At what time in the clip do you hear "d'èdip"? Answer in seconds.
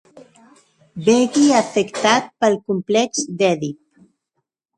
3.43-3.79